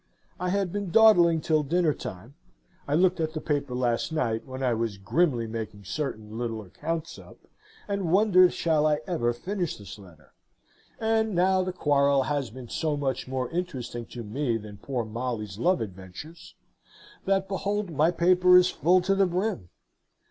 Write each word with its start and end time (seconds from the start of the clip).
I 0.39 0.49
had 0.49 0.71
been 0.71 0.89
dawdling 0.89 1.41
till 1.41 1.61
dinner 1.61 1.93
time 1.93 2.33
(I 2.87 2.95
looked 2.95 3.19
at 3.19 3.33
the 3.33 3.39
paper 3.39 3.75
last 3.75 4.11
night, 4.11 4.47
when 4.47 4.63
I 4.63 4.73
was 4.73 4.97
grimly 4.97 5.45
making 5.45 5.83
certain 5.83 6.39
little 6.39 6.63
accounts 6.63 7.19
up, 7.19 7.37
and 7.87 8.11
wondered 8.11 8.51
shall 8.51 8.87
I 8.87 9.01
ever 9.05 9.31
finish 9.31 9.77
this 9.77 9.99
letter?), 9.99 10.33
and 10.99 11.35
now 11.35 11.61
the 11.61 11.71
quarrel 11.71 12.23
has 12.23 12.49
been 12.49 12.67
so 12.67 12.97
much 12.97 13.27
more 13.27 13.51
interesting 13.51 14.07
to 14.07 14.23
me 14.23 14.57
than 14.57 14.77
poor 14.77 15.05
Molly's 15.05 15.59
love 15.59 15.81
adventures, 15.81 16.55
that 17.25 17.47
behold 17.47 17.91
my 17.91 18.09
paper 18.09 18.57
is 18.57 18.71
full 18.71 19.01
to 19.01 19.13
the 19.13 19.27
brim! 19.27 19.69